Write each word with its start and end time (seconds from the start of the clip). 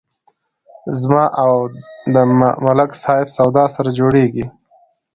زما 0.99 1.23
او 1.43 1.51
د 2.13 2.15
ملک 2.65 2.91
صاحب 3.03 3.27
سودا 3.37 3.65
سره 3.75 3.89
جوړیږي. 3.99 4.45